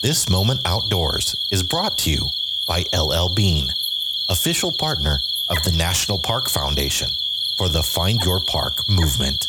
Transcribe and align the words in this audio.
This 0.00 0.28
Moment 0.28 0.60
Outdoors 0.64 1.34
is 1.50 1.64
brought 1.64 1.98
to 1.98 2.10
you 2.10 2.28
by 2.68 2.84
LL 2.96 3.30
Bean, 3.34 3.74
official 4.28 4.70
partner 4.70 5.18
of 5.48 5.60
the 5.64 5.72
National 5.72 6.20
Park 6.20 6.48
Foundation 6.48 7.10
for 7.56 7.68
the 7.68 7.82
Find 7.82 8.22
Your 8.22 8.38
Park 8.38 8.88
movement. 8.88 9.48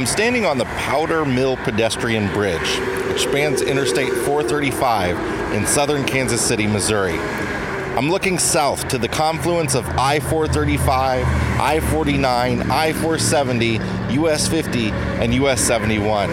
I'm 0.00 0.06
standing 0.06 0.46
on 0.46 0.56
the 0.56 0.64
Powder 0.64 1.26
Mill 1.26 1.58
Pedestrian 1.58 2.32
Bridge, 2.32 2.78
which 3.10 3.20
spans 3.20 3.60
Interstate 3.60 4.10
435 4.10 5.52
in 5.52 5.66
southern 5.66 6.06
Kansas 6.06 6.40
City, 6.40 6.66
Missouri. 6.66 7.18
I'm 7.18 8.08
looking 8.08 8.38
south 8.38 8.88
to 8.88 8.96
the 8.96 9.08
confluence 9.08 9.74
of 9.74 9.86
I 9.98 10.20
435, 10.20 11.26
I 11.60 11.80
49, 11.80 12.62
I 12.70 12.94
470, 12.94 13.78
US 14.22 14.48
50, 14.48 14.90
and 14.90 15.34
US 15.34 15.60
71. 15.60 16.30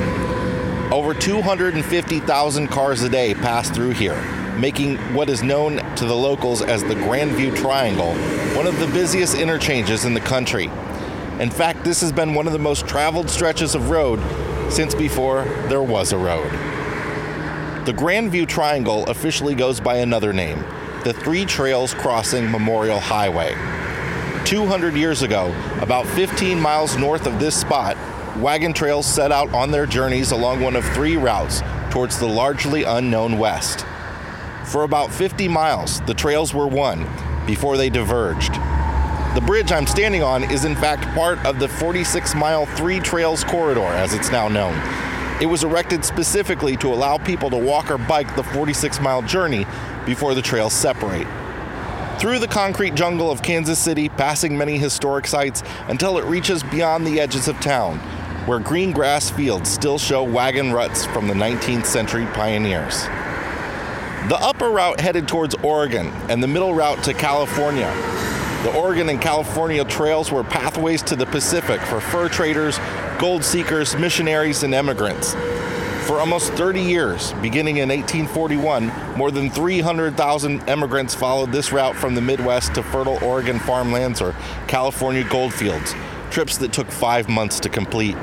Over 0.94 1.14
250,000 1.14 2.68
cars 2.70 3.02
a 3.02 3.10
day 3.10 3.34
pass 3.34 3.70
through 3.70 3.92
here, 3.92 4.16
making 4.58 4.96
what 5.14 5.30
is 5.30 5.44
known 5.44 5.80
to 5.98 6.06
the 6.06 6.16
locals 6.16 6.62
as 6.62 6.86
the 6.86 6.96
Grandview 6.96 7.54
Triangle 7.54 8.16
one 8.58 8.66
of 8.66 8.80
the 8.80 8.88
busiest 8.88 9.38
interchanges 9.38 10.06
in 10.06 10.16
the 10.16 10.20
country. 10.20 10.68
In 11.40 11.52
fact, 11.52 11.84
this 11.84 12.02
has 12.02 12.12
been 12.12 12.34
one 12.34 12.48
of 12.48 12.54
the 12.54 12.60
most 12.60 12.88
traveled 12.88 13.30
stretches 13.30 13.76
of 13.76 13.92
road 13.92 14.20
since 14.72 14.96
before 14.96 15.44
there 15.70 15.84
was 15.84 16.12
a 16.12 16.18
road. 16.18 16.50
The 17.86 17.94
Grandview 17.94 18.48
Triangle 18.48 19.06
officially 19.06 19.54
goes 19.54 19.80
by 19.80 19.98
another 19.98 20.34
name, 20.34 20.66
the 21.04 21.14
Three 21.14 21.46
Trails 21.46 21.94
Crossing 21.94 22.50
Memorial 22.50 23.00
Highway. 23.00 23.54
200 24.46 24.96
years 24.96 25.22
ago, 25.22 25.56
about 25.80 26.08
15 26.08 26.60
miles 26.60 26.98
north 26.98 27.28
of 27.28 27.40
this 27.40 27.56
spot, 27.56 27.96
wagon 28.40 28.74
trails 28.74 29.06
set 29.06 29.32
out 29.32 29.54
on 29.54 29.70
their 29.70 29.86
journeys 29.86 30.32
along 30.32 30.62
one 30.62 30.76
of 30.76 30.84
three 30.90 31.18
routes 31.18 31.62
towards 31.92 32.18
the 32.18 32.28
largely 32.28 32.84
unknown 32.84 33.38
west. 33.38 33.86
For 34.66 34.84
about 34.84 35.14
50 35.14 35.48
miles, 35.48 36.02
the 36.02 36.14
trails 36.16 36.54
were 36.54 36.68
one 36.68 37.08
before 37.46 37.78
they 37.78 37.92
diverged. 37.92 38.54
The 39.38 39.46
bridge 39.46 39.72
I'm 39.72 39.86
standing 39.86 40.24
on 40.24 40.44
is, 40.46 40.66
in 40.66 40.74
fact, 40.74 41.04
part 41.14 41.38
of 41.46 41.60
the 41.60 41.68
46 41.68 42.34
mile 42.34 42.66
Three 42.66 43.00
Trails 43.00 43.44
Corridor, 43.44 43.86
as 43.86 44.16
it's 44.16 44.32
now 44.32 44.48
known. 44.48 44.74
It 45.40 45.46
was 45.46 45.64
erected 45.64 46.04
specifically 46.04 46.76
to 46.78 46.92
allow 46.92 47.20
people 47.20 47.52
to 47.52 47.56
walk 47.56 47.92
or 47.92 48.00
bike 48.00 48.36
the 48.36 48.42
46 48.42 49.00
mile 49.00 49.22
journey 49.22 49.68
before 50.08 50.34
the 50.34 50.42
trails 50.42 50.74
separate. 50.74 51.28
Through 52.20 52.40
the 52.40 52.48
concrete 52.48 52.96
jungle 52.96 53.30
of 53.30 53.44
Kansas 53.44 53.78
City, 53.78 54.10
passing 54.10 54.58
many 54.58 54.80
historic 54.80 55.28
sites 55.28 55.62
until 55.88 56.18
it 56.18 56.26
reaches 56.26 56.64
beyond 56.64 57.06
the 57.06 57.20
edges 57.20 57.48
of 57.48 57.60
town, 57.60 58.00
where 58.48 58.58
green 58.58 58.92
grass 58.92 59.30
fields 59.30 59.70
still 59.70 60.00
show 60.00 60.24
wagon 60.24 60.74
ruts 60.74 61.06
from 61.06 61.28
the 61.28 61.36
19th 61.36 61.86
century 61.86 62.26
pioneers. 62.34 63.04
The 64.30 64.40
upper 64.42 64.72
route 64.72 65.00
headed 65.00 65.28
towards 65.28 65.54
Oregon 65.62 66.08
and 66.28 66.42
the 66.42 66.48
middle 66.48 66.74
route 66.74 67.04
to 67.04 67.14
California 67.14 67.94
the 68.68 68.78
Oregon 68.78 69.08
and 69.08 69.22
California 69.22 69.86
trails 69.86 70.30
were 70.30 70.44
pathways 70.44 71.02
to 71.04 71.16
the 71.16 71.26
Pacific 71.26 71.80
for 71.80 72.02
fur 72.02 72.28
traders, 72.28 72.78
gold 73.18 73.42
seekers, 73.42 73.96
missionaries, 73.96 74.62
and 74.64 74.74
immigrants. 74.74 75.36
For 76.06 76.20
almost 76.20 76.52
30 76.52 76.82
years, 76.82 77.32
beginning 77.42 77.78
in 77.78 77.88
1841, 77.88 78.92
more 79.16 79.32
than 79.32 79.50
300,000 79.50 80.68
immigrants 80.68 81.16
followed 81.16 81.54
this 81.54 81.72
route 81.72 81.96
from 81.96 82.14
the 82.14 82.20
Midwest 82.20 82.76
to 82.76 82.84
fertile 82.84 83.18
Oregon 83.24 83.58
farmlands 83.58 84.22
or 84.22 84.36
California 84.68 85.24
goldfields, 85.24 85.96
trips 86.30 86.58
that 86.58 86.74
took 86.74 86.92
five 86.92 87.30
months 87.30 87.62
to 87.62 87.70
complete. 87.70 88.16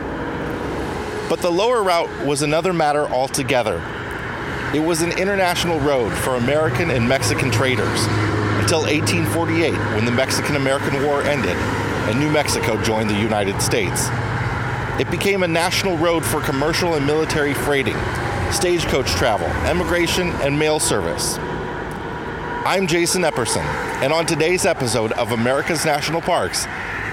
But 1.31 1.41
the 1.41 1.51
lower 1.51 1.83
route 1.83 2.27
was 2.27 2.43
another 2.43 2.75
matter 2.75 3.07
altogether. 3.07 3.83
It 4.75 4.81
was 4.81 5.01
an 5.01 5.13
international 5.13 5.81
road 5.81 6.13
for 6.13 6.35
American 6.35 6.91
and 6.91 7.09
Mexican 7.09 7.51
traders 7.51 8.07
until 8.65 8.81
1848 8.85 9.73
when 9.95 10.07
the 10.07 10.11
Mexican 10.11 10.57
American 10.57 11.03
War 11.05 11.23
ended 11.23 11.55
and 11.55 12.19
New 12.19 12.31
Mexico 12.31 12.83
joined 12.83 13.11
the 13.11 13.21
United 13.21 13.61
States. 13.61 14.07
It 14.99 15.11
became 15.11 15.43
a 15.43 15.47
national 15.49 15.99
road 15.99 16.25
for 16.25 16.41
commercial 16.41 16.95
and 16.95 17.07
military 17.07 17.53
freighting, 17.53 17.97
stagecoach 18.51 19.09
travel, 19.09 19.49
emigration, 19.69 20.29
and 20.41 20.59
mail 20.59 20.81
service. 20.81 21.37
I'm 22.65 22.87
Jason 22.87 23.21
Epperson, 23.21 23.65
and 24.03 24.15
on 24.15 24.25
today's 24.25 24.65
episode 24.65 25.13
of 25.13 25.33
America's 25.33 25.85
National 25.85 26.23
Parks, 26.23 26.65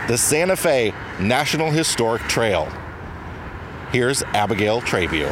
the 0.08 0.18
Santa 0.18 0.56
Fe 0.56 0.94
National 1.20 1.70
Historic 1.70 2.22
Trail. 2.30 2.72
Here's 3.92 4.24
Abigail 4.24 4.80
Trabue. 4.80 5.30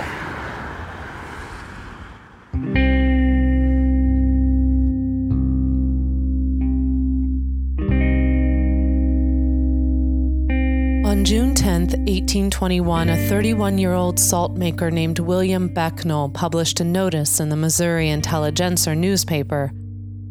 1821, 12.30 13.10
a 13.10 13.28
31 13.28 13.80
year 13.80 13.94
old 13.94 14.20
salt 14.20 14.56
maker 14.56 14.92
named 14.92 15.18
William 15.18 15.68
Becknell 15.68 16.32
published 16.32 16.80
a 16.80 16.84
notice 16.84 17.40
in 17.40 17.50
the 17.50 17.56
Missouri 17.56 18.10
Intelligencer 18.10 18.94
newspaper 18.94 19.72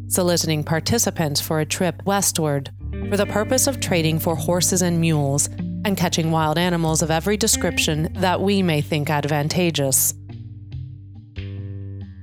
soliciting 0.06 0.62
participants 0.62 1.40
for 1.40 1.58
a 1.58 1.66
trip 1.66 2.00
westward 2.04 2.70
for 3.10 3.16
the 3.16 3.26
purpose 3.26 3.66
of 3.66 3.80
trading 3.80 4.20
for 4.20 4.36
horses 4.36 4.80
and 4.80 5.00
mules 5.00 5.48
and 5.84 5.96
catching 5.96 6.30
wild 6.30 6.56
animals 6.56 7.02
of 7.02 7.10
every 7.10 7.36
description 7.36 8.12
that 8.12 8.40
we 8.40 8.62
may 8.62 8.80
think 8.80 9.10
advantageous. 9.10 10.14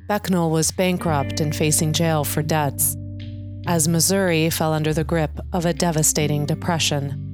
Becknell 0.10 0.52
was 0.52 0.72
bankrupt 0.72 1.42
and 1.42 1.54
facing 1.54 1.92
jail 1.92 2.24
for 2.24 2.42
debts, 2.42 2.96
as 3.68 3.90
Missouri 3.90 4.50
fell 4.50 4.72
under 4.72 4.94
the 4.94 5.04
grip 5.04 5.38
of 5.52 5.66
a 5.66 5.74
devastating 5.74 6.46
depression. 6.46 7.25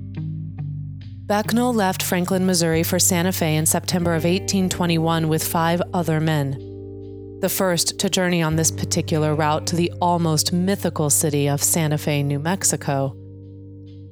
Becknell 1.32 1.74
left 1.74 2.04
Franklin, 2.04 2.46
Missouri 2.46 2.84
for 2.84 3.00
Santa 3.00 3.32
Fe 3.32 3.56
in 3.56 3.66
September 3.66 4.12
of 4.16 4.26
1821 4.26 5.30
with 5.30 5.42
five 5.42 5.82
other 5.94 6.20
men. 6.20 7.40
The 7.40 7.48
first 7.48 7.98
to 8.00 8.10
journey 8.10 8.42
on 8.42 8.58
this 8.58 8.70
particular 8.70 9.34
route 9.34 9.66
to 9.68 9.78
the 9.78 9.94
almost 10.02 10.52
mythical 10.52 11.10
city 11.10 11.48
of 11.48 11.64
Santa 11.64 11.98
Fe, 11.98 12.22
New 12.22 12.38
Mexico. 12.38 13.16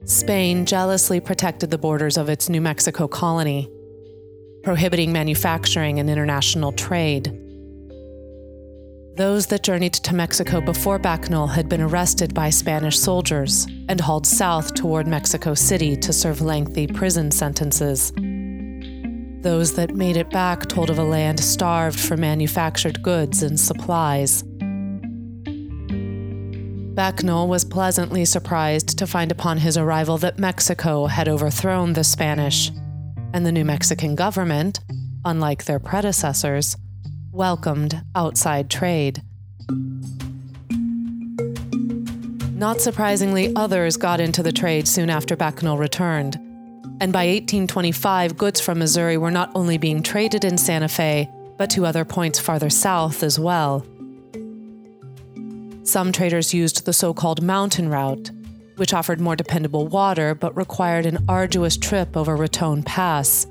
Spain 0.05 0.65
jealously 0.65 1.19
protected 1.19 1.71
the 1.71 1.77
borders 1.77 2.15
of 2.15 2.29
its 2.29 2.47
New 2.47 2.61
Mexico 2.61 3.05
colony, 3.05 3.69
prohibiting 4.63 5.11
manufacturing 5.11 5.99
and 5.99 6.09
international 6.09 6.71
trade. 6.71 7.48
Those 9.19 9.47
that 9.47 9.63
journeyed 9.63 9.95
to 9.95 10.15
Mexico 10.15 10.61
before 10.61 10.97
Becknell 10.97 11.49
had 11.49 11.67
been 11.67 11.81
arrested 11.81 12.33
by 12.33 12.49
Spanish 12.49 12.97
soldiers 12.97 13.67
and 13.89 13.99
hauled 13.99 14.25
south 14.25 14.75
toward 14.75 15.07
Mexico 15.07 15.53
City 15.53 15.97
to 15.97 16.13
serve 16.13 16.39
lengthy 16.39 16.87
prison 16.87 17.29
sentences. 17.29 18.13
Those 19.41 19.73
that 19.73 19.93
made 19.93 20.15
it 20.15 20.29
back 20.29 20.69
told 20.69 20.89
of 20.89 20.99
a 20.99 21.03
land 21.03 21.41
starved 21.41 21.99
for 21.99 22.15
manufactured 22.15 23.03
goods 23.03 23.43
and 23.43 23.59
supplies. 23.59 24.41
Becknell 26.95 27.49
was 27.49 27.65
pleasantly 27.65 28.23
surprised 28.23 28.97
to 28.97 29.05
find 29.05 29.33
upon 29.33 29.57
his 29.57 29.75
arrival 29.75 30.17
that 30.19 30.39
Mexico 30.39 31.07
had 31.07 31.27
overthrown 31.27 31.91
the 31.91 32.05
Spanish, 32.05 32.71
and 33.33 33.45
the 33.45 33.51
New 33.51 33.65
Mexican 33.65 34.15
government, 34.15 34.79
unlike 35.25 35.65
their 35.65 35.79
predecessors, 35.79 36.77
welcomed 37.31 38.01
outside 38.15 38.69
trade. 38.69 39.21
Not 42.59 42.81
surprisingly, 42.81 43.55
others 43.55 43.95
got 43.95 44.19
into 44.19 44.43
the 44.43 44.51
trade 44.51 44.87
soon 44.87 45.09
after 45.09 45.37
Becknell 45.37 45.79
returned. 45.79 46.35
And 47.01 47.13
by 47.13 47.27
1825, 47.27 48.37
goods 48.37 48.59
from 48.59 48.79
Missouri 48.79 49.17
were 49.17 49.31
not 49.31 49.49
only 49.55 49.77
being 49.77 50.03
traded 50.03 50.43
in 50.43 50.57
Santa 50.57 50.89
Fe, 50.89 51.29
but 51.57 51.69
to 51.69 51.85
other 51.85 52.03
points 52.03 52.39
farther 52.39 52.69
south 52.69 53.23
as 53.23 53.39
well. 53.39 53.85
Some 55.83 56.11
traders 56.11 56.53
used 56.53 56.85
the 56.85 56.93
so 56.93 57.13
called 57.13 57.41
mountain 57.41 57.89
route, 57.89 58.31
which 58.75 58.93
offered 58.93 59.21
more 59.21 59.35
dependable 59.35 59.87
water 59.87 60.35
but 60.35 60.55
required 60.57 61.05
an 61.05 61.23
arduous 61.27 61.77
trip 61.77 62.17
over 62.17 62.35
Raton 62.35 62.83
Pass. 62.83 63.47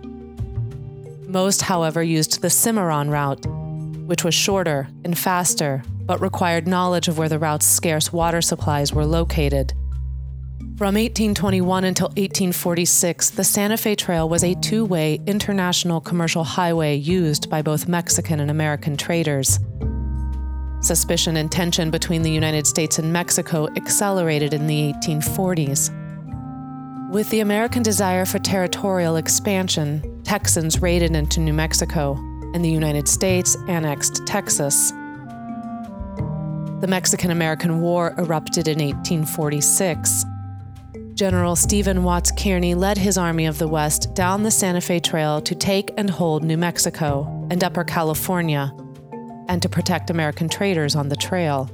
Most, 1.26 1.62
however, 1.62 2.02
used 2.02 2.42
the 2.42 2.50
Cimarron 2.50 3.10
route, 3.10 3.44
which 4.08 4.24
was 4.24 4.34
shorter 4.34 4.88
and 5.04 5.18
faster, 5.18 5.82
but 6.06 6.18
required 6.22 6.66
knowledge 6.66 7.08
of 7.08 7.18
where 7.18 7.28
the 7.28 7.38
route's 7.38 7.66
scarce 7.66 8.10
water 8.10 8.40
supplies 8.40 8.90
were 8.90 9.04
located. 9.04 9.74
From 10.78 10.94
1821 10.94 11.84
until 11.84 12.06
1846, 12.06 13.30
the 13.30 13.44
Santa 13.44 13.76
Fe 13.76 13.94
Trail 13.94 14.26
was 14.26 14.42
a 14.44 14.54
two 14.54 14.86
way 14.86 15.20
international 15.26 16.00
commercial 16.00 16.42
highway 16.42 16.96
used 16.96 17.50
by 17.50 17.60
both 17.60 17.86
Mexican 17.86 18.40
and 18.40 18.50
American 18.50 18.96
traders. 18.96 19.58
Suspicion 20.80 21.36
and 21.36 21.52
tension 21.52 21.90
between 21.90 22.22
the 22.22 22.30
United 22.30 22.66
States 22.66 22.98
and 22.98 23.12
Mexico 23.12 23.68
accelerated 23.76 24.54
in 24.54 24.66
the 24.66 24.94
1840s. 24.94 25.90
With 27.10 27.28
the 27.28 27.40
American 27.40 27.82
desire 27.82 28.24
for 28.24 28.38
territorial 28.38 29.16
expansion, 29.16 30.22
Texans 30.24 30.80
raided 30.80 31.14
into 31.14 31.40
New 31.40 31.52
Mexico, 31.52 32.18
and 32.54 32.64
the 32.64 32.70
United 32.70 33.08
States 33.08 33.56
annexed 33.68 34.26
Texas. 34.26 34.92
The 36.80 36.86
Mexican 36.88 37.30
American 37.30 37.80
War 37.80 38.14
erupted 38.18 38.68
in 38.68 38.78
1846. 38.78 40.24
General 41.14 41.56
Stephen 41.56 42.04
Watts 42.04 42.30
Kearny 42.30 42.76
led 42.76 42.96
his 42.96 43.18
Army 43.18 43.46
of 43.46 43.58
the 43.58 43.66
West 43.66 44.14
down 44.14 44.44
the 44.44 44.52
Santa 44.52 44.80
Fe 44.80 45.00
Trail 45.00 45.40
to 45.40 45.54
take 45.56 45.92
and 45.96 46.08
hold 46.08 46.44
New 46.44 46.56
Mexico 46.56 47.46
and 47.50 47.64
Upper 47.64 47.82
California, 47.82 48.72
and 49.48 49.60
to 49.60 49.68
protect 49.68 50.10
American 50.10 50.48
traders 50.48 50.94
on 50.94 51.08
the 51.08 51.16
trail. 51.16 51.68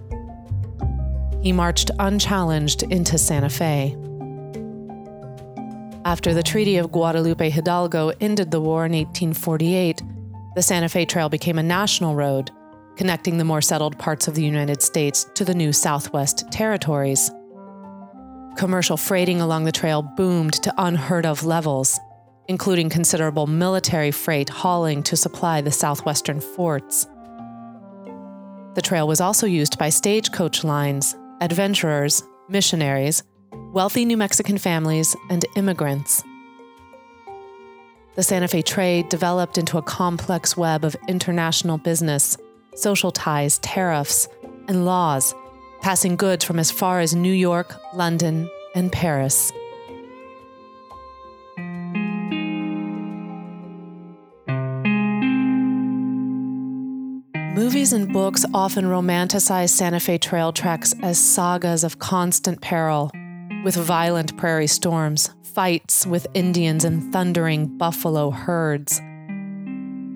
He 1.42 1.52
marched 1.52 1.90
unchallenged 1.98 2.84
into 2.84 3.18
Santa 3.18 3.50
Fe. 3.50 3.94
After 6.06 6.32
the 6.32 6.42
Treaty 6.42 6.78
of 6.78 6.90
Guadalupe 6.90 7.50
Hidalgo 7.50 8.12
ended 8.20 8.50
the 8.50 8.60
war 8.62 8.86
in 8.86 8.92
1848, 8.92 10.00
the 10.54 10.62
Santa 10.62 10.88
Fe 10.88 11.04
Trail 11.04 11.28
became 11.28 11.58
a 11.58 11.62
national 11.62 12.14
road, 12.14 12.50
connecting 12.96 13.38
the 13.38 13.44
more 13.44 13.60
settled 13.60 13.98
parts 13.98 14.28
of 14.28 14.34
the 14.34 14.44
United 14.44 14.80
States 14.82 15.26
to 15.34 15.44
the 15.44 15.54
new 15.54 15.72
Southwest 15.72 16.50
territories. 16.52 17.30
Commercial 18.56 18.96
freighting 18.96 19.40
along 19.40 19.64
the 19.64 19.72
trail 19.72 20.02
boomed 20.02 20.52
to 20.54 20.72
unheard 20.78 21.26
of 21.26 21.44
levels, 21.44 21.98
including 22.46 22.88
considerable 22.88 23.48
military 23.48 24.12
freight 24.12 24.48
hauling 24.48 25.02
to 25.02 25.16
supply 25.16 25.60
the 25.60 25.72
southwestern 25.72 26.40
forts. 26.40 27.06
The 28.74 28.82
trail 28.82 29.08
was 29.08 29.20
also 29.20 29.46
used 29.46 29.78
by 29.78 29.88
stagecoach 29.88 30.62
lines, 30.62 31.16
adventurers, 31.40 32.22
missionaries, 32.48 33.24
wealthy 33.72 34.04
New 34.04 34.16
Mexican 34.16 34.58
families, 34.58 35.16
and 35.30 35.44
immigrants. 35.56 36.22
The 38.16 38.22
Santa 38.22 38.48
Fe 38.48 38.62
trade 38.62 39.08
developed 39.08 39.58
into 39.58 39.76
a 39.76 39.82
complex 39.82 40.56
web 40.56 40.84
of 40.84 40.96
international 41.08 41.78
business, 41.78 42.36
social 42.76 43.10
ties, 43.10 43.58
tariffs, 43.58 44.28
and 44.68 44.84
laws 44.84 45.34
passing 45.84 46.16
goods 46.16 46.42
from 46.42 46.58
as 46.58 46.70
far 46.70 47.00
as 47.00 47.14
New 47.14 47.30
York, 47.30 47.76
London, 47.92 48.48
and 48.74 48.90
Paris. 48.90 49.52
Movies 57.54 57.92
and 57.92 58.10
books 58.14 58.46
often 58.54 58.86
romanticize 58.86 59.68
Santa 59.68 60.00
Fe 60.00 60.16
trail 60.16 60.54
treks 60.54 60.94
as 61.02 61.18
sagas 61.18 61.84
of 61.84 61.98
constant 61.98 62.62
peril, 62.62 63.10
with 63.64 63.74
violent 63.74 64.36
prairie 64.36 64.66
storms, 64.66 65.30
fights 65.42 66.06
with 66.06 66.26
Indians, 66.34 66.84
and 66.84 67.10
thundering 67.12 67.66
buffalo 67.78 68.30
herds. 68.30 68.98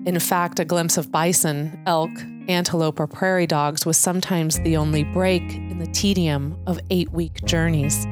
In 0.05 0.17
fact, 0.19 0.59
a 0.59 0.65
glimpse 0.65 0.97
of 0.97 1.11
bison, 1.11 1.81
elk, 1.85 2.11
antelope, 2.47 2.99
or 2.99 3.07
prairie 3.07 3.47
dogs 3.47 3.85
was 3.85 3.97
sometimes 3.97 4.59
the 4.59 4.77
only 4.77 5.03
break 5.03 5.41
in 5.41 5.79
the 5.79 5.87
tedium 5.87 6.57
of 6.67 6.79
eight 6.91 7.11
week 7.11 7.43
journeys. 7.43 8.05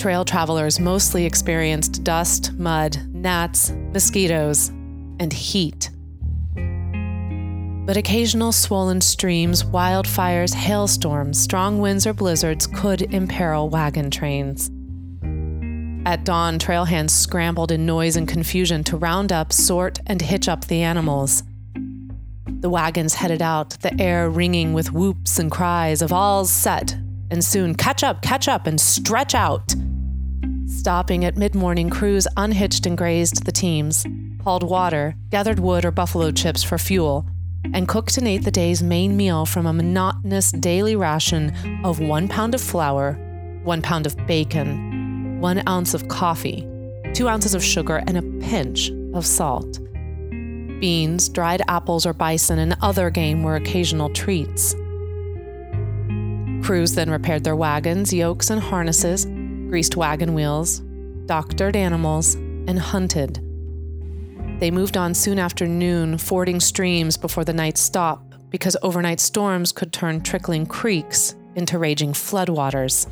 Trail 0.00 0.24
travelers 0.24 0.80
mostly 0.80 1.24
experienced 1.24 2.02
dust, 2.02 2.52
mud, 2.54 2.98
gnats, 3.14 3.70
mosquitoes, 3.92 4.68
and 5.20 5.32
heat. 5.32 5.90
But 7.86 7.98
occasional 7.98 8.50
swollen 8.52 9.02
streams, 9.02 9.62
wildfires, 9.62 10.54
hailstorms, 10.54 11.38
strong 11.38 11.80
winds, 11.80 12.06
or 12.06 12.14
blizzards 12.14 12.66
could 12.66 13.02
imperil 13.12 13.68
wagon 13.68 14.10
trains. 14.10 14.70
At 16.06 16.24
dawn, 16.24 16.58
trail 16.58 16.86
hands 16.86 17.12
scrambled 17.12 17.70
in 17.70 17.84
noise 17.84 18.16
and 18.16 18.26
confusion 18.26 18.84
to 18.84 18.96
round 18.96 19.32
up, 19.32 19.52
sort, 19.52 19.98
and 20.06 20.22
hitch 20.22 20.48
up 20.48 20.66
the 20.66 20.82
animals. 20.82 21.42
The 22.46 22.70
wagons 22.70 23.14
headed 23.14 23.42
out, 23.42 23.70
the 23.80 23.98
air 24.00 24.30
ringing 24.30 24.72
with 24.72 24.92
whoops 24.92 25.38
and 25.38 25.50
cries 25.50 26.00
of 26.00 26.10
all's 26.10 26.50
set, 26.50 26.96
and 27.30 27.44
soon 27.44 27.74
catch 27.74 28.02
up, 28.02 28.22
catch 28.22 28.48
up, 28.48 28.66
and 28.66 28.80
stretch 28.80 29.34
out. 29.34 29.74
Stopping 30.66 31.26
at 31.26 31.36
mid 31.36 31.54
morning, 31.54 31.90
crews 31.90 32.26
unhitched 32.38 32.86
and 32.86 32.96
grazed 32.96 33.44
the 33.44 33.52
teams, 33.52 34.06
hauled 34.42 34.62
water, 34.62 35.16
gathered 35.28 35.58
wood 35.58 35.84
or 35.84 35.90
buffalo 35.90 36.30
chips 36.30 36.62
for 36.62 36.78
fuel, 36.78 37.26
and 37.72 37.88
cooked 37.88 38.18
and 38.18 38.28
ate 38.28 38.44
the 38.44 38.50
day's 38.50 38.82
main 38.82 39.16
meal 39.16 39.46
from 39.46 39.66
a 39.66 39.72
monotonous 39.72 40.52
daily 40.52 40.96
ration 40.96 41.52
of 41.84 42.00
one 42.00 42.28
pound 42.28 42.54
of 42.54 42.60
flour, 42.60 43.14
one 43.62 43.80
pound 43.80 44.06
of 44.06 44.16
bacon, 44.26 45.40
one 45.40 45.66
ounce 45.68 45.94
of 45.94 46.08
coffee, 46.08 46.68
two 47.14 47.28
ounces 47.28 47.54
of 47.54 47.64
sugar, 47.64 48.02
and 48.06 48.18
a 48.18 48.46
pinch 48.46 48.90
of 49.14 49.24
salt. 49.24 49.80
Beans, 50.80 51.28
dried 51.28 51.62
apples 51.68 52.04
or 52.04 52.12
bison, 52.12 52.58
and 52.58 52.76
other 52.82 53.08
game 53.10 53.42
were 53.42 53.56
occasional 53.56 54.10
treats. 54.10 54.74
Crews 56.64 56.94
then 56.94 57.10
repaired 57.10 57.44
their 57.44 57.56
wagons, 57.56 58.12
yokes, 58.12 58.50
and 58.50 58.60
harnesses, 58.60 59.26
greased 59.68 59.96
wagon 59.96 60.34
wheels, 60.34 60.80
doctored 61.26 61.76
animals, 61.76 62.34
and 62.34 62.78
hunted. 62.78 63.40
They 64.64 64.70
moved 64.70 64.96
on 64.96 65.12
soon 65.12 65.38
after 65.38 65.66
noon, 65.66 66.16
fording 66.16 66.58
streams 66.58 67.18
before 67.18 67.44
the 67.44 67.52
night 67.52 67.76
stop 67.76 68.22
because 68.48 68.78
overnight 68.80 69.20
storms 69.20 69.72
could 69.72 69.92
turn 69.92 70.22
trickling 70.22 70.64
creeks 70.64 71.34
into 71.54 71.78
raging 71.78 72.14
floodwaters. 72.14 73.06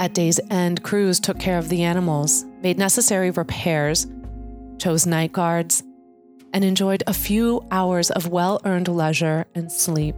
At 0.00 0.12
day's 0.12 0.40
end, 0.50 0.82
crews 0.82 1.20
took 1.20 1.38
care 1.38 1.56
of 1.56 1.68
the 1.68 1.84
animals, 1.84 2.44
made 2.62 2.78
necessary 2.78 3.30
repairs, 3.30 4.08
chose 4.76 5.06
night 5.06 5.30
guards, 5.30 5.84
and 6.52 6.64
enjoyed 6.64 7.04
a 7.06 7.14
few 7.14 7.64
hours 7.70 8.10
of 8.10 8.26
well 8.26 8.60
earned 8.64 8.88
leisure 8.88 9.46
and 9.54 9.70
sleep. 9.70 10.16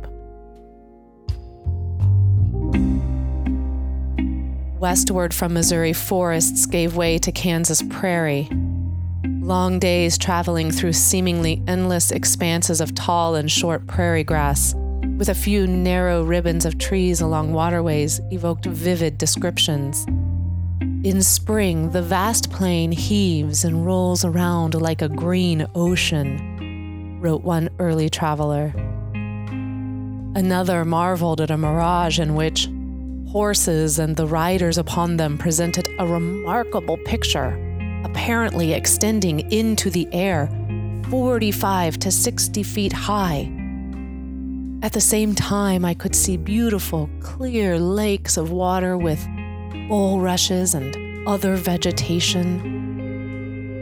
Westward 4.80 5.34
from 5.34 5.52
Missouri, 5.52 5.92
forests 5.92 6.64
gave 6.64 6.96
way 6.96 7.18
to 7.18 7.30
Kansas 7.30 7.82
prairie. 7.90 8.48
Long 9.44 9.78
days 9.78 10.16
traveling 10.16 10.70
through 10.70 10.94
seemingly 10.94 11.62
endless 11.68 12.10
expanses 12.10 12.80
of 12.80 12.94
tall 12.94 13.34
and 13.34 13.52
short 13.52 13.86
prairie 13.86 14.24
grass 14.24 14.74
with 15.18 15.28
a 15.28 15.34
few 15.34 15.66
narrow 15.66 16.24
ribbons 16.24 16.64
of 16.64 16.78
trees 16.78 17.20
along 17.20 17.52
waterways 17.52 18.22
evoked 18.30 18.64
vivid 18.64 19.18
descriptions. 19.18 20.06
In 21.06 21.20
spring, 21.22 21.90
the 21.90 22.00
vast 22.00 22.50
plain 22.50 22.90
heaves 22.90 23.66
and 23.66 23.84
rolls 23.84 24.24
around 24.24 24.80
like 24.80 25.02
a 25.02 25.10
green 25.10 25.66
ocean, 25.74 27.20
wrote 27.20 27.42
one 27.42 27.68
early 27.78 28.08
traveler. 28.08 28.72
Another 30.34 30.86
marveled 30.86 31.42
at 31.42 31.50
a 31.50 31.58
mirage 31.58 32.18
in 32.18 32.34
which 32.34 32.70
horses 33.30 33.98
and 33.98 34.16
the 34.16 34.26
riders 34.26 34.78
upon 34.78 35.18
them 35.18 35.36
presented 35.36 35.86
a 35.98 36.06
remarkable 36.06 36.96
picture, 37.04 37.73
apparently 38.24 38.72
extending 38.72 39.52
into 39.52 39.90
the 39.90 40.08
air, 40.10 40.48
45 41.10 41.98
to 41.98 42.10
60 42.10 42.62
feet 42.62 42.90
high 42.90 43.50
at 44.82 44.92
the 44.92 45.00
same 45.00 45.34
time, 45.34 45.84
I 45.84 45.94
could 45.94 46.14
see 46.14 46.36
beautiful, 46.36 47.08
clear 47.20 47.78
lakes 47.78 48.36
of 48.36 48.50
water 48.50 48.98
with 48.98 49.26
bulrushes 49.88 50.74
and 50.74 51.26
other 51.26 51.56
vegetation. 51.56 52.60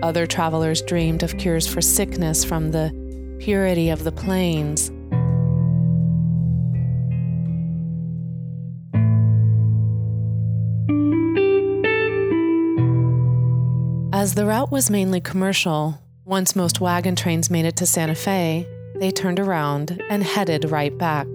Other 0.01 0.27
travelers 0.27 0.81
dreamed 0.81 1.25
of 1.25 1.39
cures 1.39 1.67
for 1.67 1.81
sickness 1.81 2.45
from 2.45 2.71
the 2.71 2.93
purity 3.41 3.91
of 3.91 4.05
the 4.05 4.13
plains. 4.13 4.93
As 14.15 14.35
the 14.35 14.45
route 14.45 14.71
was 14.71 14.91
mainly 14.91 15.23
commercial, 15.23 15.99
once 16.27 16.55
most 16.55 16.83
wagon 16.83 17.17
trains 17.17 17.49
made 17.49 17.65
it 17.65 17.77
to 17.77 17.87
Santa 17.87 18.15
Fe, 18.15 18.69
they 18.97 19.11
turned 19.11 19.41
around 19.41 20.03
and 20.11 20.23
headed 20.23 20.71
right 20.71 20.97
back. 20.99 21.27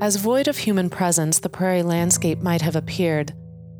As 0.00 0.16
void 0.16 0.48
of 0.48 0.58
human 0.58 0.90
presence 0.90 1.38
the 1.38 1.48
prairie 1.48 1.84
landscape 1.84 2.40
might 2.42 2.62
have 2.62 2.74
appeared, 2.74 3.32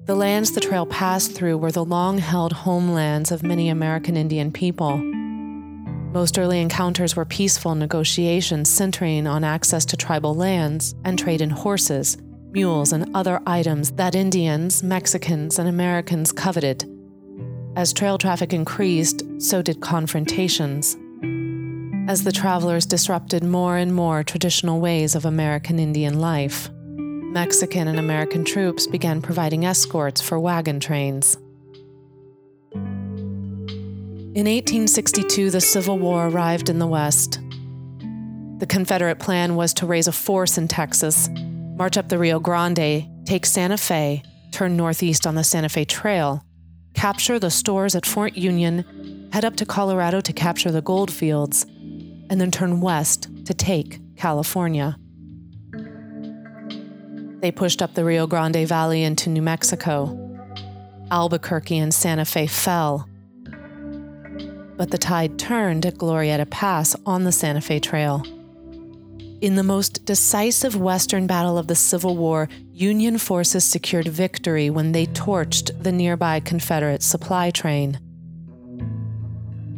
the 0.05 0.15
lands 0.15 0.53
the 0.53 0.61
trail 0.61 0.87
passed 0.87 1.33
through 1.33 1.59
were 1.59 1.73
the 1.73 1.85
long 1.85 2.19
held 2.19 2.53
homelands 2.53 3.33
of 3.33 3.43
many 3.43 3.69
American 3.69 4.17
Indian 4.17 4.53
people. 4.53 4.97
Most 4.97 6.39
early 6.39 6.61
encounters 6.61 7.17
were 7.17 7.25
peaceful 7.25 7.75
negotiations 7.75 8.71
centering 8.71 9.27
on 9.27 9.43
access 9.43 9.85
to 9.87 9.97
tribal 9.97 10.37
lands 10.37 10.95
and 11.05 11.19
trade 11.19 11.41
in 11.41 11.51
horses, 11.51 12.17
mules, 12.53 12.93
and 12.93 13.11
other 13.17 13.43
items 13.45 13.91
that 13.93 14.15
Indians, 14.15 14.85
Mexicans, 14.85 15.59
and 15.59 15.69
Americans 15.69 16.31
coveted. 16.31 16.89
As 17.79 17.93
trail 17.93 18.19
traffic 18.19 18.53
increased, 18.53 19.23
so 19.41 19.63
did 19.63 19.81
confrontations. 19.81 20.97
As 22.09 22.25
the 22.25 22.33
travelers 22.33 22.85
disrupted 22.85 23.45
more 23.45 23.77
and 23.77 23.95
more 23.95 24.25
traditional 24.25 24.81
ways 24.81 25.15
of 25.15 25.25
American 25.25 25.79
Indian 25.79 26.19
life, 26.19 26.71
Mexican 26.73 27.87
and 27.87 28.01
American 28.01 28.45
troops 28.45 28.89
began 28.89 29.23
providing 29.23 29.65
escorts 29.65 30.21
for 30.21 30.41
wagon 30.41 30.81
trains. 30.81 31.37
In 34.35 34.47
1862, 34.47 35.53
the 35.53 35.61
Civil 35.61 36.01
War 36.01 36.27
arrived 36.27 36.69
in 36.69 36.81
the 36.81 36.87
West. 36.89 37.39
The 38.59 38.67
Confederate 38.67 39.21
plan 39.21 39.55
was 39.55 39.73
to 39.75 39.87
raise 39.87 40.09
a 40.09 40.13
force 40.13 40.59
in 40.59 40.67
Texas, 40.67 41.29
march 41.77 41.97
up 41.97 42.09
the 42.09 42.19
Rio 42.19 42.41
Grande, 42.41 43.09
take 43.25 43.47
Santa 43.47 43.77
Fe, 43.77 44.25
turn 44.51 44.77
northeast 44.77 45.29
on 45.29 45.37
the 45.37 45.45
Santa 45.45 45.69
Fe 45.69 45.85
Trail, 45.85 46.43
capture 46.99 47.39
the 47.39 47.51
stores 47.51 47.95
at 47.95 48.05
Fort 48.05 48.37
Union, 48.37 49.29
head 49.33 49.45
up 49.45 49.55
to 49.57 49.65
Colorado 49.65 50.21
to 50.21 50.33
capture 50.33 50.73
the 50.73 50.83
gold 50.83 51.13
fields, 51.13 51.65
and 52.29 52.41
then 52.41 52.51
turn 52.51 52.81
west 52.81 53.29
to 53.47 53.55
take 53.55 54.01
California. 54.17 54.99
They 57.41 57.53
pushed 57.53 57.83
up 57.83 57.95
the 57.95 58.05
Rio 58.05 58.27
Grande 58.27 58.67
Valley 58.67 59.05
into 59.05 59.31
New 59.31 59.43
Mexico. 59.43 60.19
Albuquerque 61.11 61.79
and 61.79 61.95
Santa 61.95 62.25
Fe 62.25 62.49
fell 62.49 63.09
but 64.79 64.93
the 64.93 64.99
tide 64.99 65.39
turned 65.41 65.85
at 65.85 65.97
Glorieta 65.99 66.49
Pass 66.49 66.95
on 67.05 67.25
the 67.25 67.33
Santa 67.33 67.61
Fe 67.61 67.81
Trail. 67.81 68.23
In 69.41 69.57
the 69.57 69.65
most 69.65 70.05
decisive 70.05 70.77
Western 70.77 71.27
battle 71.27 71.59
of 71.59 71.67
the 71.67 71.75
Civil 71.75 72.17
War, 72.17 72.49
Union 72.79 73.19
forces 73.19 73.65
secured 73.65 74.07
victory 74.07 74.71
when 74.71 74.93
they 74.93 75.05
torched 75.07 75.83
the 75.83 75.91
nearby 75.91 76.39
Confederate 76.39 77.03
supply 77.03 77.51
train. 77.51 77.99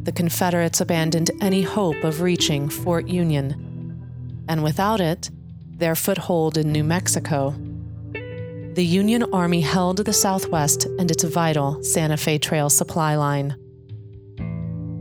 The 0.02 0.12
Confederates 0.12 0.82
abandoned 0.82 1.30
any 1.40 1.62
hope 1.62 2.04
of 2.04 2.20
reaching 2.20 2.68
Fort 2.68 3.08
Union, 3.08 4.04
and 4.50 4.62
without 4.62 5.00
it, 5.00 5.30
their 5.78 5.94
foothold 5.94 6.58
in 6.58 6.72
New 6.72 6.84
Mexico. 6.84 7.54
The 8.74 8.84
Union 8.84 9.24
Army 9.32 9.62
held 9.62 10.04
the 10.04 10.12
Southwest 10.12 10.84
and 10.98 11.10
its 11.10 11.24
vital 11.24 11.82
Santa 11.82 12.18
Fe 12.18 12.36
Trail 12.36 12.68
supply 12.68 13.16
line. 13.16 13.56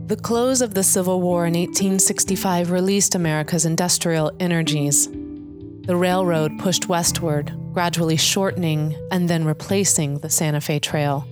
The 0.06 0.16
close 0.16 0.62
of 0.62 0.72
the 0.72 0.84
Civil 0.84 1.20
War 1.20 1.44
in 1.44 1.52
1865 1.52 2.70
released 2.70 3.14
America's 3.14 3.66
industrial 3.66 4.32
energies. 4.40 5.06
The 5.06 5.96
railroad 5.96 6.58
pushed 6.58 6.88
westward, 6.88 7.54
gradually 7.72 8.16
shortening 8.16 8.96
and 9.10 9.28
then 9.28 9.44
replacing 9.44 10.18
the 10.18 10.30
Santa 10.30 10.60
Fe 10.60 10.78
Trail. 10.78 11.26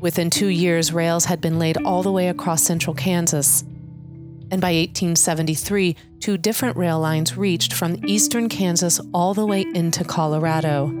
Within 0.00 0.30
two 0.30 0.48
years, 0.48 0.92
rails 0.92 1.26
had 1.26 1.40
been 1.40 1.58
laid 1.58 1.76
all 1.84 2.02
the 2.02 2.12
way 2.12 2.28
across 2.28 2.62
central 2.62 2.94
Kansas. 2.94 3.62
And 4.50 4.60
by 4.60 4.72
1873, 4.72 5.96
two 6.20 6.36
different 6.36 6.76
rail 6.76 6.98
lines 6.98 7.36
reached 7.36 7.72
from 7.72 8.04
eastern 8.06 8.48
Kansas 8.48 9.00
all 9.12 9.34
the 9.34 9.46
way 9.46 9.66
into 9.74 10.04
Colorado. 10.04 10.92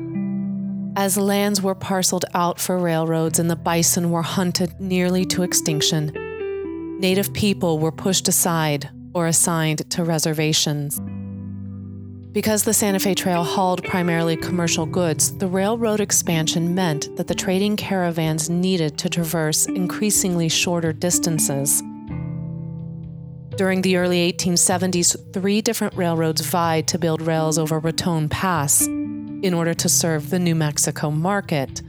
As 0.96 1.16
lands 1.16 1.62
were 1.62 1.74
parceled 1.74 2.24
out 2.34 2.60
for 2.60 2.78
railroads 2.78 3.38
and 3.38 3.50
the 3.50 3.56
bison 3.56 4.10
were 4.10 4.22
hunted 4.22 4.78
nearly 4.80 5.24
to 5.26 5.42
extinction, 5.42 6.12
Native 7.00 7.32
people 7.32 7.78
were 7.78 7.90
pushed 7.90 8.28
aside 8.28 8.90
or 9.14 9.26
assigned 9.26 9.90
to 9.90 10.04
reservations. 10.04 11.00
Because 12.32 12.62
the 12.62 12.72
Santa 12.72 13.00
Fe 13.00 13.14
Trail 13.14 13.42
hauled 13.42 13.82
primarily 13.82 14.36
commercial 14.36 14.86
goods, 14.86 15.36
the 15.38 15.48
railroad 15.48 15.98
expansion 15.98 16.76
meant 16.76 17.16
that 17.16 17.26
the 17.26 17.34
trading 17.34 17.76
caravans 17.76 18.48
needed 18.48 18.96
to 18.98 19.08
traverse 19.08 19.66
increasingly 19.66 20.48
shorter 20.48 20.92
distances. 20.92 21.82
During 23.56 23.82
the 23.82 23.96
early 23.96 24.32
1870s, 24.32 25.32
three 25.32 25.60
different 25.60 25.94
railroads 25.94 26.40
vied 26.40 26.86
to 26.88 26.98
build 26.98 27.20
rails 27.20 27.58
over 27.58 27.80
Raton 27.80 28.28
Pass 28.28 28.86
in 28.86 29.52
order 29.52 29.74
to 29.74 29.88
serve 29.88 30.30
the 30.30 30.38
New 30.38 30.54
Mexico 30.54 31.10
market. 31.10 31.82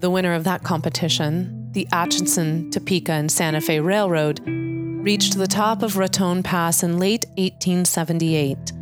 The 0.00 0.10
winner 0.10 0.34
of 0.34 0.42
that 0.42 0.64
competition, 0.64 1.70
the 1.70 1.86
Atchison, 1.92 2.72
Topeka, 2.72 3.12
and 3.12 3.30
Santa 3.30 3.60
Fe 3.60 3.78
Railroad, 3.78 4.40
reached 4.44 5.38
the 5.38 5.46
top 5.46 5.84
of 5.84 5.96
Raton 5.96 6.42
Pass 6.42 6.82
in 6.82 6.98
late 6.98 7.26
1878. 7.36 8.72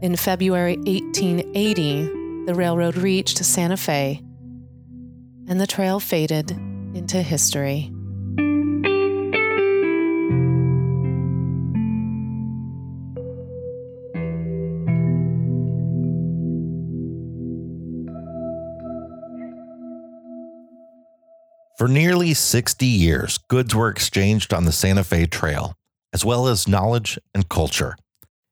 In 0.00 0.14
February 0.14 0.76
1880, 0.76 2.44
the 2.46 2.54
railroad 2.54 2.96
reached 2.96 3.44
Santa 3.44 3.76
Fe, 3.76 4.22
and 5.48 5.60
the 5.60 5.66
trail 5.66 5.98
faded 5.98 6.52
into 6.94 7.20
history. 7.20 7.90
For 21.76 21.88
nearly 21.88 22.34
60 22.34 22.86
years, 22.86 23.38
goods 23.48 23.74
were 23.74 23.88
exchanged 23.88 24.54
on 24.54 24.64
the 24.64 24.70
Santa 24.70 25.02
Fe 25.02 25.26
Trail, 25.26 25.74
as 26.12 26.24
well 26.24 26.46
as 26.46 26.68
knowledge 26.68 27.18
and 27.34 27.48
culture. 27.48 27.96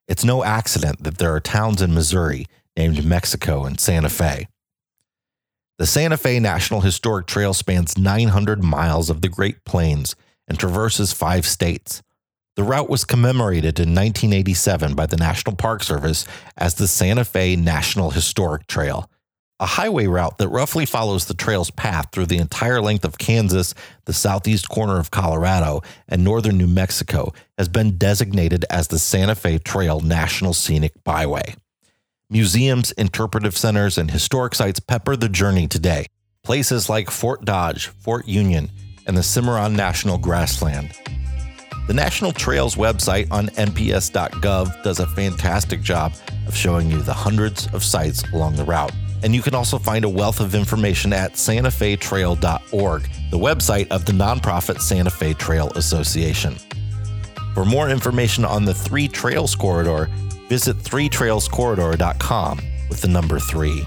It's 0.09 0.25
no 0.25 0.45
accident 0.45 1.03
that 1.03 1.19
there 1.19 1.35
are 1.35 1.41
towns 1.41 1.83
in 1.83 1.93
Missouri 1.93 2.47
named 2.77 3.05
Mexico 3.05 3.65
and 3.65 3.81
Santa 3.81 4.09
Fe. 4.09 4.49
The 5.79 5.87
Santa 5.87 6.17
Fe 6.17 6.41
National 6.41 6.81
Historic 6.81 7.27
Trail 7.27 7.53
spans 7.53 7.99
900 7.99 8.63
miles 8.63 9.11
of 9.11 9.21
the 9.21 9.29
Great 9.29 9.65
Plains 9.65 10.15
and 10.49 10.59
traverses 10.59 11.13
five 11.13 11.45
states. 11.45 12.03
The 12.55 12.63
route 12.63 12.89
was 12.89 13.05
commemorated 13.05 13.79
in 13.79 13.91
1987 13.95 14.95
by 14.95 15.07
the 15.07 15.19
National 15.19 15.55
Park 15.55 15.83
Service 15.83 16.25
as 16.57 16.75
the 16.75 16.89
Santa 16.89 17.25
Fe 17.25 17.57
National 17.57 18.11
Historic 18.11 18.67
Trail 18.67 19.11
a 19.59 19.67
highway 19.67 20.07
route 20.07 20.37
that 20.39 20.49
roughly 20.49 20.85
follows 20.85 21.25
the 21.25 21.35
trail's 21.35 21.71
path 21.71 22.09
through 22.13 22.27
the 22.27 22.39
entire 22.39 22.81
length 22.81 23.05
of 23.05 23.19
Kansas, 23.19 23.75
the 24.05 24.13
southeast 24.13 24.69
corner 24.69 24.99
of 24.99 25.11
Colorado, 25.11 25.81
and 26.09 26.23
northern 26.23 26.59
New 26.59 26.67
Mexico 26.67 27.33
has 27.57 27.69
been 27.69 27.97
designated 27.97 28.65
as 28.69 28.89
the 28.89 28.99
Santa 28.99 29.35
Fe 29.35 29.59
Trail 29.59 30.01
National 30.01 30.53
Scenic 30.53 30.93
Byway. 31.05 31.55
Museums, 32.29 32.93
interpretive 32.93 33.57
centers, 33.57 33.97
and 33.97 34.11
historic 34.11 34.55
sites 34.55 34.81
pepper 34.81 35.17
the 35.17 35.29
journey 35.29 35.67
today. 35.67 36.07
Places 36.43 36.89
like 36.91 37.11
Fort 37.11 37.45
Dodge, 37.45 37.87
Fort 37.87 38.27
Union, 38.27 38.71
and 39.07 39.17
the 39.17 39.23
Cimarron 39.23 39.75
National 39.75 40.19
Grassland. 40.19 40.93
The 41.87 41.95
National 41.95 42.33
Trails 42.33 42.75
website 42.75 43.31
on 43.31 43.47
nps.gov 43.51 44.83
does 44.83 44.99
a 44.99 45.07
fantastic 45.07 45.81
job 45.81 46.13
of 46.47 46.57
showing 46.57 46.91
you 46.91 47.01
the 47.01 47.15
hundreds 47.15 47.69
of 47.69 47.85
sites 47.85 48.25
along 48.33 48.57
the 48.57 48.65
route. 48.65 48.93
And 49.27 49.35
you 49.35 49.43
can 49.43 49.57
also 49.57 49.77
find 49.77 50.05
a 50.05 50.09
wealth 50.09 50.39
of 50.39 50.55
information 50.55 51.13
at 51.13 51.33
santafetrail.org, 51.33 53.03
the 53.33 53.37
website 53.37 53.89
of 53.89 54.05
the 54.05 54.13
nonprofit 54.13 54.81
Santa 54.81 55.11
Fe 55.11 55.35
Trail 55.35 55.69
Association. 55.75 56.55
For 57.53 57.65
more 57.65 57.91
information 57.91 58.45
on 58.45 58.65
the 58.65 58.73
Three 58.73 59.09
Trails 59.09 59.57
Corridor, 59.57 60.09
visit 60.49 60.77
threetrailscorridor.com 60.77 62.61
with 62.89 63.01
the 63.01 63.09
number 63.09 63.41
three. 63.41 63.83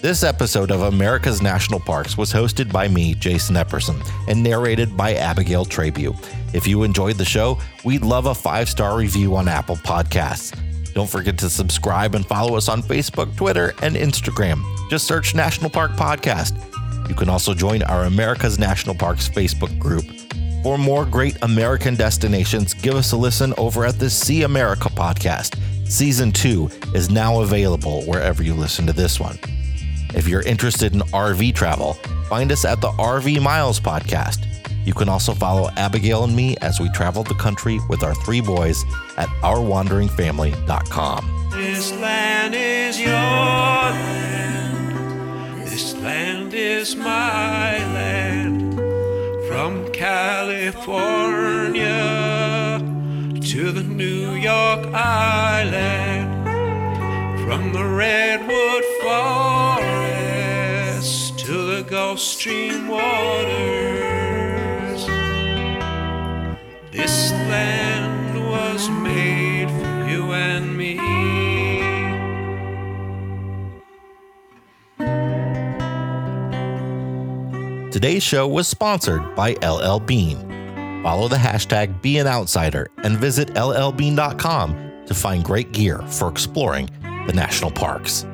This 0.00 0.22
episode 0.22 0.70
of 0.70 0.80
America's 0.80 1.42
National 1.42 1.78
Parks 1.78 2.16
was 2.16 2.32
hosted 2.32 2.72
by 2.72 2.88
me, 2.88 3.14
Jason 3.16 3.56
Epperson, 3.56 4.02
and 4.28 4.42
narrated 4.42 4.96
by 4.96 5.16
Abigail 5.16 5.66
Trabue. 5.66 6.14
If 6.54 6.66
you 6.66 6.84
enjoyed 6.84 7.16
the 7.16 7.24
show, 7.26 7.58
we'd 7.84 8.02
love 8.02 8.24
a 8.24 8.34
five 8.34 8.70
star 8.70 8.96
review 8.96 9.36
on 9.36 9.46
Apple 9.46 9.76
Podcasts. 9.76 10.58
Don't 10.96 11.10
forget 11.10 11.36
to 11.40 11.50
subscribe 11.50 12.14
and 12.14 12.24
follow 12.24 12.56
us 12.56 12.70
on 12.70 12.82
Facebook, 12.82 13.36
Twitter, 13.36 13.74
and 13.82 13.96
Instagram. 13.96 14.64
Just 14.88 15.06
search 15.06 15.34
National 15.34 15.68
Park 15.68 15.90
Podcast. 15.90 16.56
You 17.06 17.14
can 17.14 17.28
also 17.28 17.52
join 17.52 17.82
our 17.82 18.04
America's 18.04 18.58
National 18.58 18.94
Parks 18.94 19.28
Facebook 19.28 19.78
group. 19.78 20.06
For 20.62 20.78
more 20.78 21.04
great 21.04 21.36
American 21.42 21.96
destinations, 21.96 22.72
give 22.72 22.94
us 22.94 23.12
a 23.12 23.16
listen 23.18 23.52
over 23.58 23.84
at 23.84 23.98
the 23.98 24.08
See 24.08 24.44
America 24.44 24.88
podcast. 24.88 25.58
Season 25.86 26.32
2 26.32 26.70
is 26.94 27.10
now 27.10 27.42
available 27.42 28.02
wherever 28.04 28.42
you 28.42 28.54
listen 28.54 28.86
to 28.86 28.94
this 28.94 29.20
one. 29.20 29.38
If 30.14 30.26
you're 30.26 30.42
interested 30.44 30.94
in 30.94 31.00
RV 31.00 31.54
travel, 31.54 31.92
find 32.30 32.50
us 32.50 32.64
at 32.64 32.80
the 32.80 32.88
RV 32.92 33.42
Miles 33.42 33.78
podcast. 33.78 34.45
You 34.86 34.94
can 34.94 35.08
also 35.08 35.34
follow 35.34 35.68
Abigail 35.76 36.22
and 36.22 36.36
me 36.36 36.56
as 36.62 36.78
we 36.78 36.88
travel 36.90 37.24
the 37.24 37.34
country 37.34 37.80
with 37.88 38.04
our 38.04 38.14
three 38.14 38.40
boys 38.40 38.84
at 39.18 39.26
ourwanderingfamily.com. 39.42 41.48
This 41.50 41.92
land 41.94 42.54
is 42.54 43.00
your 43.00 43.10
land. 43.10 44.76
This 45.66 45.96
land 45.96 46.54
is 46.54 46.94
my 46.94 47.78
land. 47.94 48.74
From 49.48 49.90
California 49.92 52.78
to 53.40 53.72
the 53.72 53.82
New 53.82 54.34
York 54.34 54.86
Island, 54.94 56.46
from 57.44 57.72
the 57.72 57.84
Redwood 57.84 58.84
Forest 59.82 61.40
to 61.40 61.74
the 61.74 61.82
Gulf 61.82 62.20
Stream 62.20 62.86
waters. 62.86 64.25
Land 67.48 68.48
was 68.48 68.88
made 68.88 69.68
for 69.68 70.10
you 70.10 70.32
and 70.32 70.76
me. 70.76 70.96
Today's 77.90 78.22
show 78.22 78.46
was 78.46 78.68
sponsored 78.68 79.34
by 79.34 79.52
LL 79.62 79.98
Bean. 80.00 81.02
Follow 81.02 81.28
the 81.28 81.36
hashtag 81.36 82.02
Be 82.02 82.18
an 82.18 82.26
Outsider 82.26 82.88
and 83.04 83.16
visit 83.16 83.54
llbean.com 83.54 85.04
to 85.06 85.14
find 85.14 85.44
great 85.44 85.72
gear 85.72 85.98
for 85.98 86.28
exploring 86.28 86.90
the 87.26 87.32
national 87.32 87.70
parks. 87.70 88.26